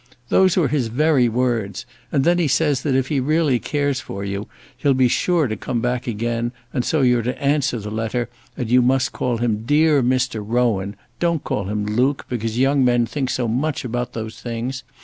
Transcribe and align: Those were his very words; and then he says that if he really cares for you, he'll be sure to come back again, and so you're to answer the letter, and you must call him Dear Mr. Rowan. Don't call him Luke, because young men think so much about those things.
Those 0.29 0.57
were 0.57 0.67
his 0.69 0.87
very 0.87 1.29
words; 1.29 1.85
and 2.11 2.23
then 2.23 2.39
he 2.39 2.47
says 2.47 2.81
that 2.81 2.95
if 2.95 3.09
he 3.09 3.19
really 3.19 3.59
cares 3.59 3.99
for 3.99 4.25
you, 4.25 4.47
he'll 4.77 4.95
be 4.95 5.07
sure 5.07 5.45
to 5.45 5.55
come 5.55 5.79
back 5.79 6.07
again, 6.07 6.53
and 6.73 6.83
so 6.83 7.01
you're 7.01 7.21
to 7.21 7.39
answer 7.39 7.77
the 7.77 7.91
letter, 7.91 8.27
and 8.57 8.67
you 8.67 8.81
must 8.81 9.11
call 9.11 9.37
him 9.37 9.61
Dear 9.63 10.01
Mr. 10.01 10.43
Rowan. 10.43 10.95
Don't 11.19 11.43
call 11.43 11.65
him 11.65 11.85
Luke, 11.85 12.25
because 12.29 12.57
young 12.57 12.83
men 12.83 13.05
think 13.05 13.29
so 13.29 13.47
much 13.47 13.85
about 13.85 14.13
those 14.13 14.39
things. 14.41 14.83